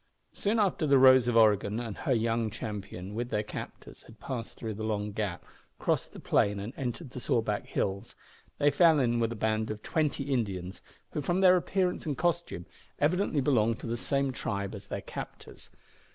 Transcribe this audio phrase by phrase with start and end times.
[0.31, 4.57] Soon after the Rose of Oregon and her young champion, with their captors, had passed
[4.57, 5.45] through the Long Gap,
[5.77, 8.15] crossed the plain, and entered the Sawback Hills,
[8.57, 12.65] they fell in with a band of twenty Indians, who from their appearance and costume
[12.97, 15.69] evidently belonged to the same tribe as their captors.